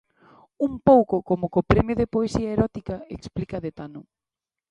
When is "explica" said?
3.15-3.57